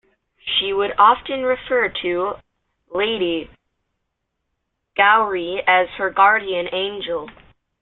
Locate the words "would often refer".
0.73-1.87